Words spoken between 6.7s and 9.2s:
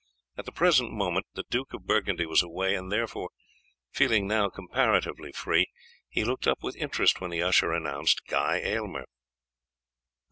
interest when the usher announced Guy Aylmer.